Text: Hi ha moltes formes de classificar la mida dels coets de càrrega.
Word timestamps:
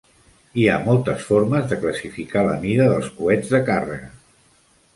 Hi 0.61 0.63
ha 0.67 0.77
moltes 0.85 1.25
formes 1.31 1.67
de 1.73 1.77
classificar 1.85 2.45
la 2.49 2.57
mida 2.65 2.87
dels 2.95 3.13
coets 3.21 3.55
de 3.57 3.61
càrrega. 3.69 4.09